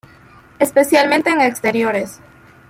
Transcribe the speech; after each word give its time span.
Especialmente 0.57 1.29
en 1.29 1.41
exteriores. 1.41 2.19